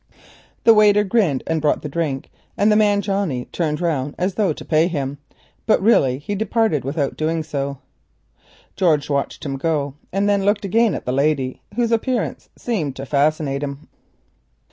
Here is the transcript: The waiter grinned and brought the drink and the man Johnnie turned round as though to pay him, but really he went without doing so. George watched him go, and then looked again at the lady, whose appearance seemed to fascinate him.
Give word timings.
The 0.63 0.73
waiter 0.73 1.03
grinned 1.03 1.43
and 1.45 1.61
brought 1.61 1.83
the 1.83 1.87
drink 1.87 2.31
and 2.57 2.71
the 2.71 2.75
man 2.75 3.03
Johnnie 3.03 3.45
turned 3.51 3.79
round 3.79 4.15
as 4.17 4.33
though 4.33 4.51
to 4.51 4.65
pay 4.65 4.87
him, 4.87 5.19
but 5.67 5.79
really 5.79 6.17
he 6.17 6.35
went 6.51 6.83
without 6.83 7.15
doing 7.15 7.43
so. 7.43 7.77
George 8.75 9.11
watched 9.11 9.45
him 9.45 9.57
go, 9.57 9.93
and 10.11 10.27
then 10.27 10.43
looked 10.43 10.65
again 10.65 10.95
at 10.95 11.05
the 11.05 11.13
lady, 11.13 11.61
whose 11.75 11.91
appearance 11.91 12.49
seemed 12.57 12.95
to 12.95 13.05
fascinate 13.05 13.61
him. 13.61 13.87